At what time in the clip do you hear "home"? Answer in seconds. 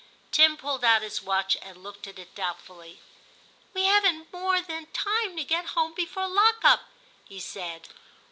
5.77-5.93